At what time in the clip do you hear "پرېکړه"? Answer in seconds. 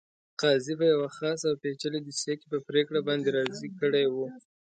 2.67-2.99